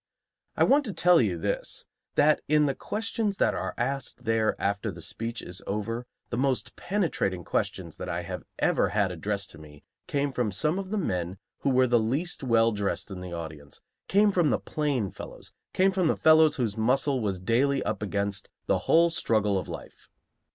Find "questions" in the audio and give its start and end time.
2.73-3.37, 7.43-7.97